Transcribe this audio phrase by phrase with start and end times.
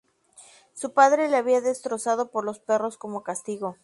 [0.73, 3.77] Su padre le había destrozado por los perros como castigo.